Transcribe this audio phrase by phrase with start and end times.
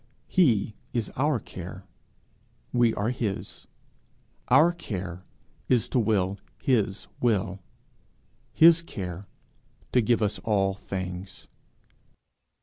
[0.27, 1.85] He is our care;
[2.73, 3.67] we are his;
[4.47, 5.25] our care
[5.69, 7.61] is to will his will;
[8.51, 9.27] his care,
[9.91, 11.47] to give us all things.